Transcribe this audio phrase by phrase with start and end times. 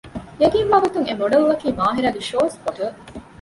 [0.41, 2.87] ޔަގީންވާގޮތުން އެ މޮޑެލްއަކީ މާހިރާގެ ޝޯ ސްޕޮޓަރު